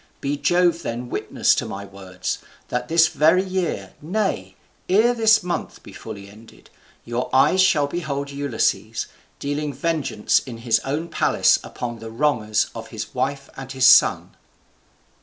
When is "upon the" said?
11.63-12.09